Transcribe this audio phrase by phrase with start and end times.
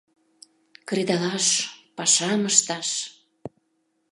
[0.87, 1.47] Кредалаш,
[1.97, 2.89] пашам ышташ...